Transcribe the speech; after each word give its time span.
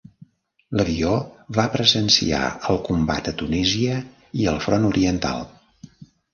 L'avió 0.79 1.11
va 1.57 1.65
presenciar 1.75 2.41
el 2.73 2.81
combat 2.89 3.31
a 3.35 3.35
Tunísia 3.43 4.01
i 4.45 4.51
al 4.55 4.61
Front 4.67 4.93
Oriental. 4.93 5.49